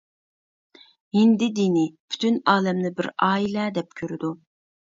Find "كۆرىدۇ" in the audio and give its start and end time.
4.03-4.37